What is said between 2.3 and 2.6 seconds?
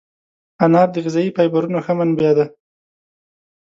ده.